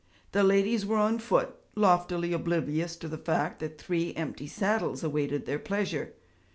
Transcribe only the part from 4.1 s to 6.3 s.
empty saddles awaited their pleasure.